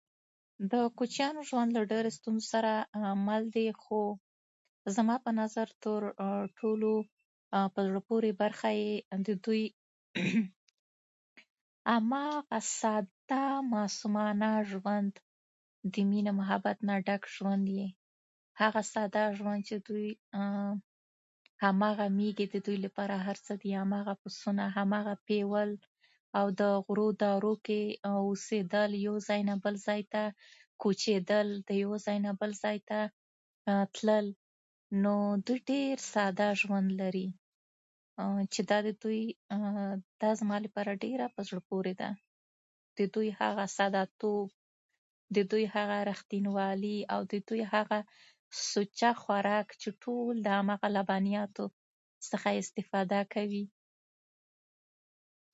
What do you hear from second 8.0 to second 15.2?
پورې برخه یی د دوې عامه او ساده معصومانه ژوند